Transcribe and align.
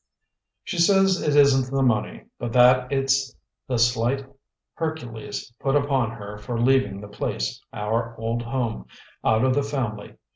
"She 0.63 0.79
says 0.79 1.21
it 1.21 1.35
isn't 1.35 1.69
the 1.69 1.83
money, 1.83 2.23
but 2.39 2.53
that 2.53 2.91
it's 2.91 3.35
the 3.67 3.77
slight 3.77 4.25
Hercules 4.73 5.53
put 5.59 5.75
upon 5.75 6.09
her 6.09 6.39
for 6.39 6.59
leaving 6.59 7.01
the 7.01 7.07
place, 7.07 7.61
our 7.71 8.15
old 8.17 8.41
home, 8.41 8.87
out 9.23 9.43
of 9.45 9.53
the 9.53 9.61
family. 9.61 10.15